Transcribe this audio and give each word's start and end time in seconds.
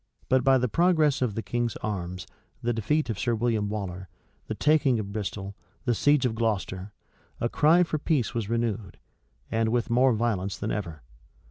But 0.29 0.43
by 0.43 0.57
the 0.57 0.67
progress 0.67 1.21
of 1.21 1.35
the 1.35 1.43
king's 1.43 1.75
arms, 1.75 2.25
the 2.63 2.73
defeat 2.73 3.11
of 3.11 3.19
Sir 3.19 3.35
William 3.35 3.69
Waller, 3.69 4.09
the 4.47 4.55
taking 4.55 4.97
of 4.97 5.11
Bristol, 5.13 5.55
the 5.85 5.93
siege 5.93 6.25
of 6.25 6.33
Gloucester, 6.33 6.91
a 7.39 7.47
cry 7.49 7.83
for 7.83 7.99
peace 7.99 8.33
was 8.33 8.49
renewed, 8.49 8.97
and 9.51 9.69
with 9.69 9.91
more 9.91 10.13
violence 10.15 10.57
than 10.57 10.71
ever. 10.71 11.03